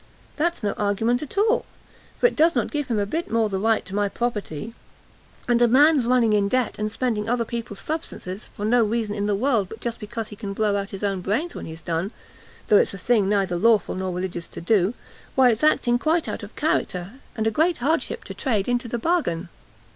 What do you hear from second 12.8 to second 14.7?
a thing neither lawful nor religious to